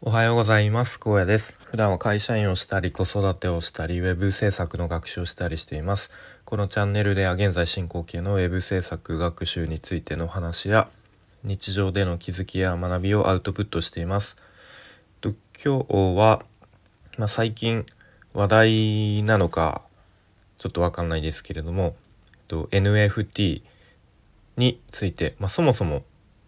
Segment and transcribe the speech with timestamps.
[0.00, 1.00] おはようございます。
[1.00, 1.56] 高野です。
[1.64, 6.10] 普段は会社員をしたり子育てをしたりウェブ制作の学習をしたりしています。
[6.44, 10.88] このチャンネルでは現在進行形のウェブ制作学習についての話や
[11.42, 14.36] 日常での気づきや学びをアウトプットしています。
[15.20, 15.34] と
[15.64, 16.44] 今日は
[17.16, 17.86] まあ、最近
[18.32, 19.82] 話題なのか
[20.58, 21.94] ちょっとわかんないですけれども
[22.48, 23.62] と NFT
[24.56, 26.02] について、まあ、そもそも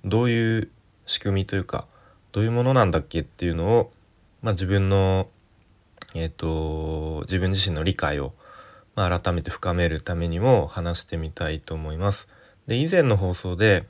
[0.05, 0.71] どういう
[1.07, 1.87] 仕組みというか
[2.37, 3.93] どういうものなんだっけっていうのを、
[4.43, 5.27] まあ、自分の、
[6.15, 8.35] えーと、自分自身の理解を、
[8.95, 12.29] まあ、改めて深めるためにも話してみたいと思います。
[12.67, 13.87] で以前の放送で、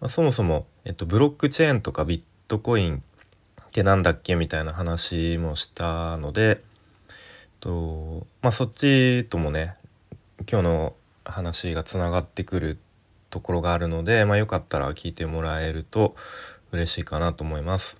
[0.00, 6.62] まあ、そもそも、えっと、ブロックチェーンとかビットコインってなんだっけみたいな話もしたので
[7.58, 9.74] と、まあ、そっちともね
[10.48, 12.78] 今日の話がつながってくる
[13.30, 16.14] ところがあるので、まあ、よかったら聞いてもらえると
[16.72, 17.96] 嬉しいかなと思います。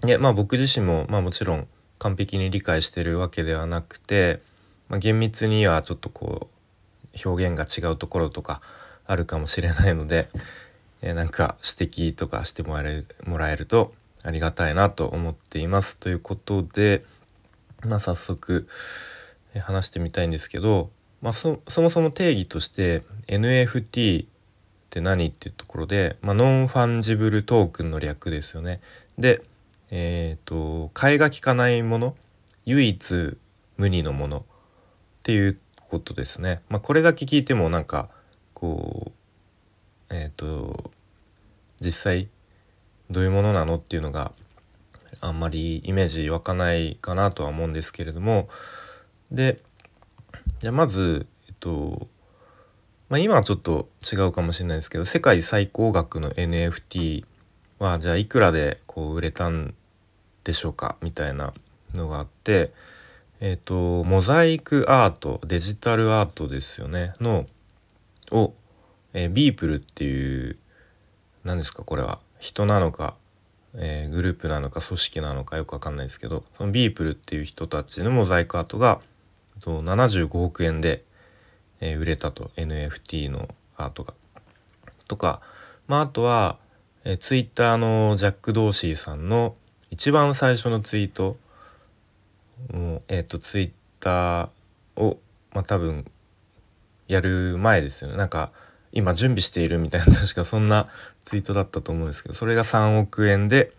[0.00, 4.40] でまあ僕自身も、まあ、もちろん完璧に理解してるわけではなくて、
[4.88, 6.48] まあ、厳密にはちょっとこ
[7.14, 8.60] う表現が違うところとか
[9.06, 10.28] あるかもしれないので、
[11.02, 15.96] え、なんか指摘とかしてもらえるもらえるとありがたいなと思っています。
[15.96, 17.04] ということで、
[17.84, 18.68] まあ、早速
[19.60, 24.26] 話してみたいんですけど、まあ、そもそも定義として NFT
[24.88, 28.80] って何っていうところで、まあ、 Non-Fungible Token の略ですよね。
[29.18, 29.42] で、
[29.90, 32.16] えっ、ー、と替えが利かないもの
[32.64, 33.36] 唯一
[33.76, 34.42] 無二のものっ
[35.22, 35.58] ていう
[35.90, 36.62] ことですね。
[36.70, 38.08] まあ、これだけ聞いてもなんか
[38.54, 39.12] こ
[40.10, 40.90] うえっ、ー、と
[41.80, 42.28] 実際
[43.10, 44.32] どういうものなのっていうのが
[45.20, 48.48] あんまりイメージ湧かないかなとは思うんですけれども
[49.30, 49.60] で
[50.60, 52.08] じゃあまずえっと
[53.08, 57.24] まあ、今はちょっと違うかもしれないですけど世界最高額の NFT
[57.78, 59.74] はじゃあいくらでこう売れたん
[60.44, 61.54] でしょうかみたいな
[61.94, 62.72] のがあって
[63.40, 67.46] えっ、ー、とモザイクアートデジタルアートですよねの
[68.30, 68.52] を、
[69.14, 70.58] えー、ビープルっていう
[71.44, 72.18] 何ですかこれは。
[72.40, 73.16] 人なのか、
[73.74, 79.00] えー、グループなのか組織なのかよくわかんないですけどそのビープルっていう人たちのモザイクアートが
[79.60, 81.02] 75億円で
[81.80, 82.50] えー、売れたと。
[82.56, 84.14] NFT のアートが。
[85.06, 85.40] とか、
[85.86, 86.58] まあ、あとは、
[87.04, 89.54] えー、ツイッターのジャック・ドーシーさんの
[89.90, 91.36] 一番最初のツイート。
[92.72, 95.18] も、えっ、ー、とツイッターを、
[95.52, 96.04] まあ、多分
[97.06, 98.16] やる前ですよね。
[98.16, 98.52] なんか
[98.92, 100.88] 今準備しているみたいな 確かそんな
[101.24, 102.34] ツイートだったと思うんですけど。
[102.34, 103.72] それが3億円で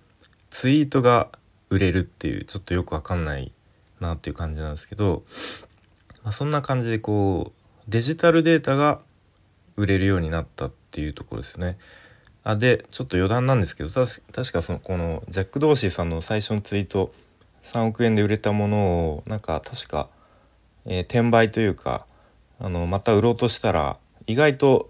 [0.49, 1.29] ツイートが
[1.69, 3.51] 売れるっていうちょっとよくわかんない
[3.99, 5.23] なっていう感じなんですけど、
[6.23, 7.59] まあ、そんな感じでこう
[7.89, 9.00] デジタルデータが
[9.75, 11.77] 売れるようになったっていうところですよね。
[12.44, 17.13] あでちょっと余談なんですけど確かそのこのジャック・ドーシーさんの最初のツイート
[17.63, 18.78] 3億円で売れたもの
[19.09, 20.07] をなんか確か、
[20.85, 22.05] えー、転売というか
[22.59, 24.89] あのまた売ろうとしたら意外と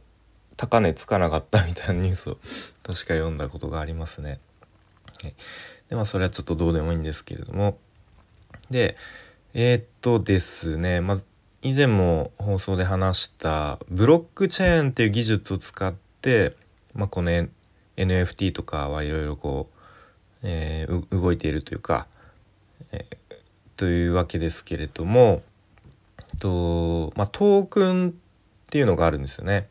[0.58, 2.38] 高値つかなかったみたいなニュースを
[2.84, 4.40] 確か読んだことがありますね。
[5.90, 7.78] でまあそれはちょっとどうでもいいんですけれども
[8.70, 8.96] で
[9.54, 11.26] えー、っとですねまず
[11.62, 16.56] 以前も放送で話したブロックチェーンっていう技術を使って、
[16.94, 17.32] まあ、この
[17.98, 19.76] NFT とかはいろいろこう、
[20.44, 22.08] えー、動いているというか、
[22.94, 23.36] えー、
[23.76, 25.42] というわけですけれども
[26.40, 29.68] と、まあ、トークンっていうのがあるんですよね。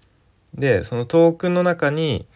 [0.54, 2.26] でそのトークンの中に、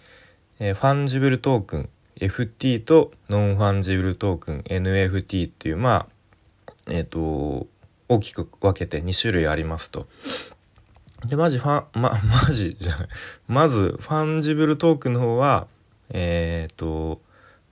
[0.61, 1.89] えー、 Fungible Token
[2.21, 6.09] FT とノンファンジブルトークン NFT っていうまあ
[6.89, 7.67] えっ、ー、と
[8.13, 10.07] 大きく分けて2種類ありますと。
[11.27, 13.09] でマジファンまマジじゃない
[13.47, 15.69] まず fungible token の方は
[16.11, 17.21] えっ、と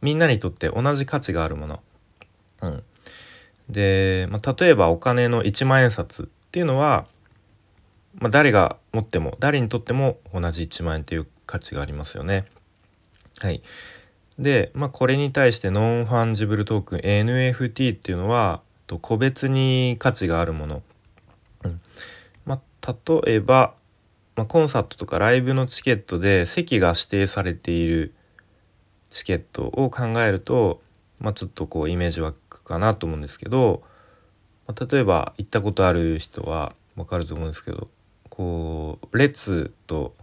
[0.00, 1.80] みんなにとって同じ価値があるもの。
[2.62, 2.82] うん、
[3.68, 7.06] で、まあ、例えばお金の1万円札っていうのは、
[8.14, 12.46] まあ、誰が持っても誰にとっても同じ1万円という価値がありますよね。
[13.38, 13.62] はい、
[14.38, 20.82] で、まあ、これに対してノンファンジブルトークン NFT っていうのはと個別に価値があるもの、
[21.62, 21.80] うん
[22.44, 22.94] まあ、
[23.24, 23.74] 例えば、
[24.34, 28.12] まあ、コンサートとかライブのチケットで席が指定されている
[29.08, 30.82] チケットを考えると、
[31.20, 33.84] まあ、ちょっとこうイメージ湧くかなと思うんですけど、
[34.66, 37.86] まあ、例えば行ったことある人は分かると思うんですけど
[38.28, 40.16] こう列と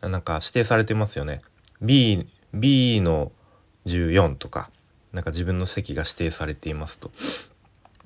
[0.00, 1.40] なんか指定されてますよね。
[1.82, 3.32] B, B の
[3.86, 4.70] 14とか
[5.12, 7.10] なんか自分の席が指定されていますと。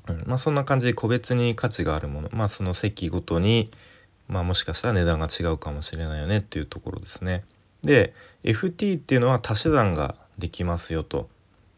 [0.09, 3.71] うん、まあそんな感じで個別に価値があるものまあその席ごとに
[4.29, 7.45] まあもしかしたら値段が違うかもしれないよねっていうところですね。
[7.83, 8.15] で
[8.45, 11.29] FT っていうのは足し算ができますよと。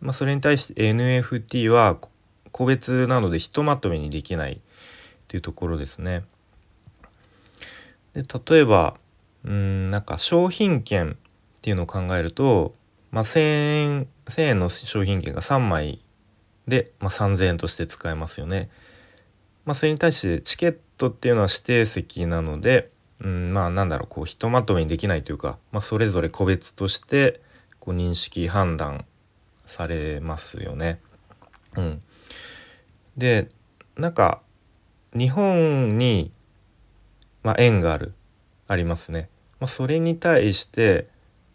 [0.00, 1.96] まあ、それに対して NFT は
[2.52, 4.58] 個別なのでひとまとめにできないっ
[5.28, 6.24] ていうところですね。
[8.12, 8.96] で例えば
[9.44, 12.74] うんなんか商品券っていうのを考えると、
[13.10, 16.00] まあ、1,000円1,000円の商品券が3枚
[16.68, 18.70] で、まあ、3,000円として使えますよね。
[19.64, 22.90] まあ、それに対してチケットっていうのは指定席なので、
[23.20, 27.40] うん、まあなんだろうこうひとまとめにできないというか、まあ、それぞれ個別として
[27.78, 29.04] こう認識判断
[29.66, 31.00] されますよね。
[31.76, 32.02] うん、
[33.16, 33.48] で
[33.96, 34.40] なんか
[35.16, 36.32] 日本に、
[37.42, 38.14] まあ、縁がある
[38.66, 39.28] ありますね。
[39.60, 41.08] まあ、それに対して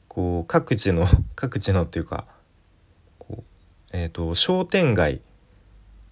[0.07, 2.25] こう各地の各地のっていうか、
[3.91, 5.19] えーと、商店街っ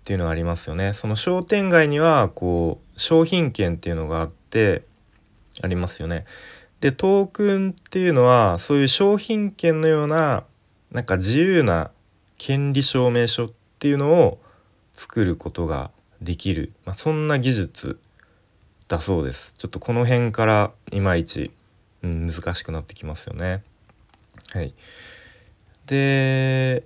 [0.03, 0.93] ていうのがありますよね。
[0.93, 4.83] その商店街にはこう商品券っていうのがあって
[5.61, 6.25] ありますよね。
[6.79, 10.43] でトークンっていうのはそういう商品券のような
[10.91, 11.91] なんか自由な
[12.37, 14.39] 権利証明書っていうのを
[14.93, 15.91] 作ることが
[16.21, 17.99] できる、まあ、そんな技術
[18.87, 19.53] だそうです。
[19.57, 21.51] ちょっとこの辺からいまいち、
[22.03, 23.63] うん、難しくなってきますよね。
[24.51, 24.73] はい、
[25.87, 26.83] で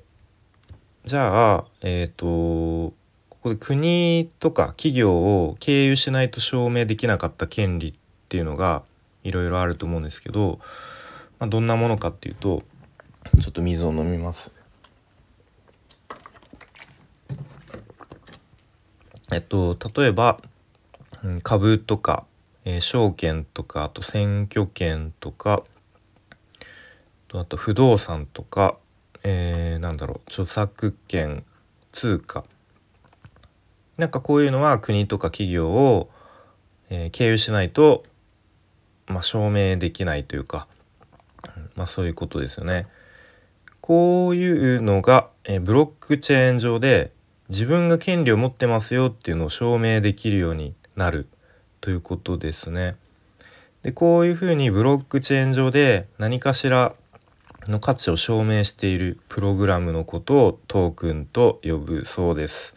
[1.05, 2.93] じゃあえっ、ー、と
[3.29, 7.93] ここで国とか企業を経由しないと証明できなかった権利っ
[8.29, 8.83] ていうのが
[9.23, 10.59] いろいろあると思うんですけど、
[11.39, 12.63] まあ、どんなものかっていうと
[13.39, 14.51] ちょっと水を飲みます。
[19.33, 20.39] えっと例えば
[21.43, 22.25] 株とか、
[22.65, 25.63] えー、証券とかあと選挙権とか
[27.39, 28.77] あと不動産とか、
[29.23, 31.43] えー、なんだろう著作権
[31.91, 32.43] 通貨
[33.97, 36.09] なんかこういうのは国とか企業を、
[36.89, 38.03] えー、経由しないと、
[39.07, 40.67] まあ、証明できないというか、
[41.75, 42.87] まあ、そういうことですよね。
[43.79, 47.11] こういうのが、えー、ブロックチェーン上で
[47.49, 51.27] 自分が権利を持ってますよっていうのを証明できるようになる
[51.79, 52.95] ということですね。
[53.83, 56.95] でこういうふうにブロックチェーン上で何かしら
[57.67, 62.75] の価値を証明しているプログラムのことをトークンと呼ぶそうです。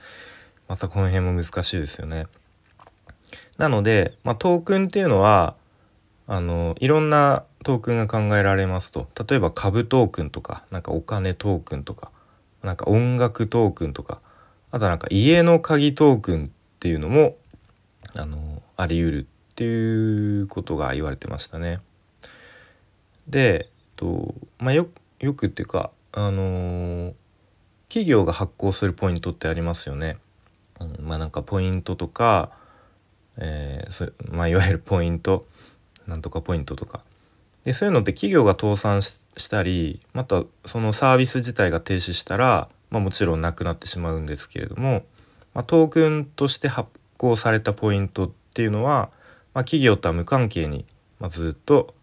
[0.68, 2.26] またこの辺も難しいですよね。
[3.58, 5.54] なので、まあ、トークンっていうのは
[6.26, 12.10] あのいろんなトークンが考えられますと例えば株トークンとかなんかお金トークンとか
[12.62, 14.20] なんか音楽トークンとか
[14.70, 16.48] あとなんか家の鍵トークンっ
[16.80, 17.36] ていうのも
[18.14, 21.76] あのあり得るっていうことが言われてましたね。
[23.28, 23.70] で
[24.04, 24.88] とまあよ
[25.20, 27.14] よくっていうかあの
[27.88, 30.18] 企業が発行するポイントってありますよね。
[30.80, 32.50] うん、まあなんかポイントとか、
[33.38, 35.46] えーそまあ、いわゆるポイント
[36.06, 37.00] なんとかポイントとか
[37.64, 39.16] でそういうのって企業が倒産し
[39.48, 45.04] たりまたそのサービス自体が停止したら、まあ、もちろんなくなってしまうんですけれども、
[45.54, 49.10] まあ、トークンとして発行されたポイントっていうのは、
[49.54, 50.84] まあ、企業とは無関係に、
[51.20, 51.94] ま、ずっと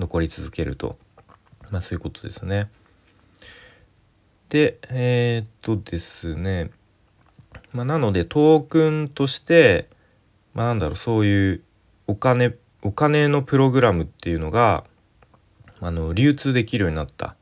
[0.00, 0.96] 残り続けると、
[1.70, 2.68] まあ、そういうことですね。
[4.48, 6.70] でえー、っとですね、
[7.72, 9.88] まあ、なのでトークンとして、
[10.54, 11.62] まあ、なんだろうそういう
[12.08, 14.84] お金お金のプログラムっていうのが
[15.80, 17.36] あの流通できるようになった。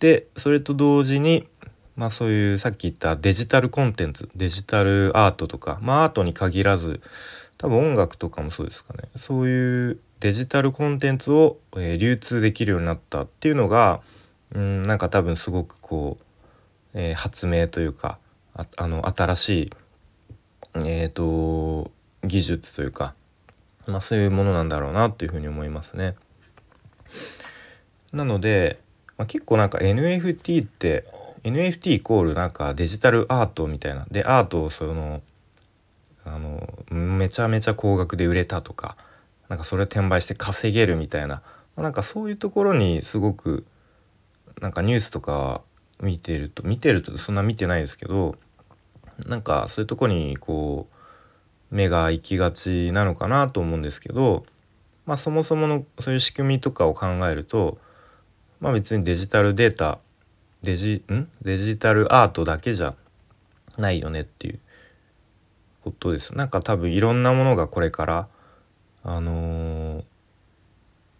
[0.00, 1.46] でそれと同時に
[1.96, 7.00] まあそういうさっき言ったデジタルコンテンツデジタルアートとかまあアートに限らず
[7.56, 14.00] 多分音楽とかもそうですかねそういうデジタルコンテンツを、えー、流通できるようになったっていうのが
[14.54, 16.24] うんなんか多分すごくこう、
[16.94, 18.18] えー、発明というか
[18.54, 19.70] ああの新しい
[20.74, 21.90] えっ、ー、と
[22.24, 23.14] 技術というか、
[23.86, 26.16] まあ、そういうものなんだろうなっていうふうに思いますね。
[28.12, 28.80] なので、
[29.16, 31.04] まあ、結構なんか NFT って
[31.44, 35.22] NFT イコールなんかデジタルアートみたいなでアートをその
[36.24, 38.96] あのめちゃめちゃ高額で売れたとか
[39.48, 41.42] なんかそれ転売して稼げるみたいな。
[41.76, 43.64] なんかそういうところにすごく
[44.60, 45.62] なんかニュースとか
[46.02, 48.34] 見てると見てるとそんな見てないですけど
[49.26, 50.88] なんかそういうとこにこ
[51.70, 54.44] う目が行きがちなのかなと思うんですけど
[55.06, 57.78] まあそもそものそういう仕組みとかを考えると
[58.60, 60.00] まあ別にデジタルデータ
[60.62, 61.28] デジん？
[61.42, 62.96] デジタルアートだけじゃ
[63.76, 64.58] ないよねっていう
[65.84, 66.34] ことです。
[66.34, 68.28] なんか多分いろんなものがこれから
[69.10, 70.04] あのー、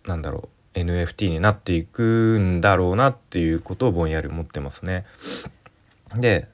[0.05, 5.07] なんだろう NFT になっていくんだろうなっていうことをぼんやり思ってますね。
[6.15, 6.49] で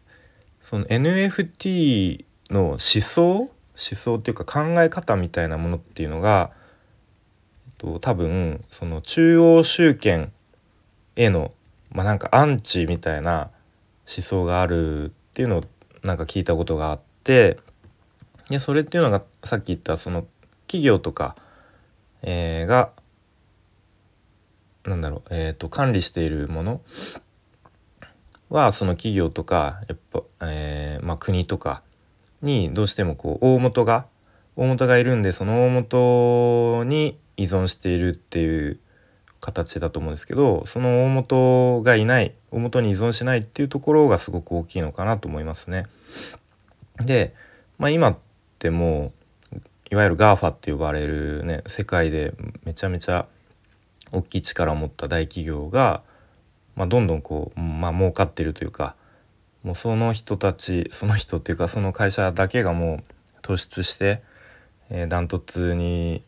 [0.63, 6.53] その NFT の思想思想っていうか考え方みたいなものっていうのが
[7.79, 10.33] と多分その中央集権
[11.17, 11.53] への
[11.91, 13.51] まあなんかアンチみたいな
[14.07, 15.65] 思想があるっていうのを
[16.05, 17.59] なんか聞いたことがあって
[18.49, 20.25] でそれっていうのがさっき言ったその
[20.67, 21.37] 企業とか、
[22.23, 22.91] えー、が
[24.85, 26.81] なんだろう、えーと、管理しているもの
[28.51, 31.83] はその企業とかやっぱ、えー、まあ、国とか
[32.43, 34.07] にどうしてもこう大元が
[34.57, 38.79] 大元がいるんでその大元に依存しているっていう
[39.41, 45.87] 形だと思うんですけどその大元がいない大元に依存しないっていうところがすごく大きいのかなと思いますね。
[47.05, 47.35] で、
[47.79, 48.19] まあ、今っ
[48.59, 49.24] てもう
[49.95, 52.35] いわゆる GAFA って呼ばれるね世界で
[52.65, 53.27] めちゃめちゃ
[54.13, 56.03] 大きい力を持った大企業が、
[56.77, 58.97] まあ、どんどんこう、まあ儲かってるというか
[59.63, 63.05] もうその人たちその人っていうかその会社だけがもう
[63.41, 64.23] 突出して
[64.91, 66.23] えー、ダントツに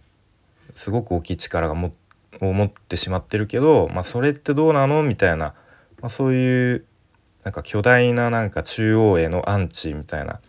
[0.75, 1.93] すごく大きい力がも
[2.41, 5.03] を持ってしまってるけど、まあ、それってどうなの？
[5.03, 5.55] みたいな、
[6.01, 6.85] まあ、そういう
[7.45, 10.41] なんか巨大ななんか中央へのアンチみたいな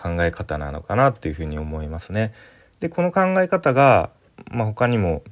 [0.00, 2.32] 考え方なのかなっていうふうに思いますね。
[2.80, 4.10] でこの考え方が、
[4.50, 5.22] まあ、他にも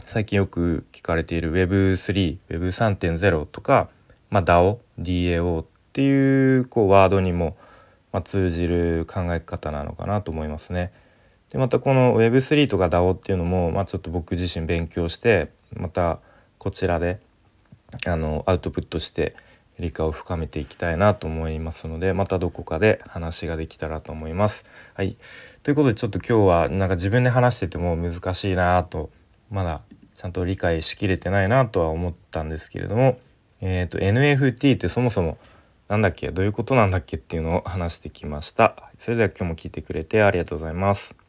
[0.00, 3.88] 最近よく聞かれている Web3、Web3.0 とか、
[4.28, 7.56] まあ、DAO、DAO っていうこうワードにも、
[8.12, 10.92] まあ、通じる考え方なのかなと思いますね。
[11.50, 16.18] でまたこの Web3 とか DAO っていうのも、まあ、ちょっと僕自身勉強してまた
[16.58, 17.20] こちらで
[18.06, 19.34] あのアウトプットして
[19.78, 24.64] 理解を深めていきたいなと思いますのでまたどこかで話ができたらと思います。
[24.94, 25.16] はい、
[25.62, 29.10] ということでちょっと今日はなんか自分で話してても難しいなと
[29.50, 29.82] まだ
[30.14, 33.18] ちゃんと理解しきれてないなとは思ったんですけれども、
[33.60, 35.38] えーと、NFT ってそもそも
[35.88, 38.90] なんだっけどういうことなんだっけっていうのを話してきました。
[38.98, 41.23] それでは今日も聞いてくれてありがとうございます。